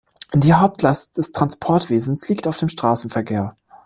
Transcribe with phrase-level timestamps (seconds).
[0.33, 3.55] Die Hauptlast des Transportwesens liegt auf dem Straßenverkehr.